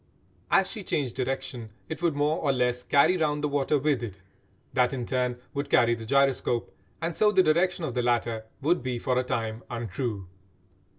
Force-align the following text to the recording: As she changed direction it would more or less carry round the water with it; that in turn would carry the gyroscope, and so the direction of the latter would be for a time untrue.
As 0.49 0.67
she 0.67 0.83
changed 0.83 1.15
direction 1.15 1.69
it 1.87 2.01
would 2.01 2.15
more 2.15 2.39
or 2.39 2.51
less 2.51 2.81
carry 2.81 3.17
round 3.17 3.43
the 3.43 3.47
water 3.47 3.77
with 3.77 4.01
it; 4.01 4.19
that 4.73 4.93
in 4.93 5.05
turn 5.05 5.37
would 5.53 5.69
carry 5.69 5.93
the 5.93 6.07
gyroscope, 6.07 6.75
and 7.03 7.15
so 7.15 7.31
the 7.31 7.43
direction 7.43 7.83
of 7.85 7.93
the 7.93 8.01
latter 8.01 8.45
would 8.63 8.81
be 8.81 8.97
for 8.97 9.19
a 9.19 9.23
time 9.23 9.61
untrue. 9.69 10.27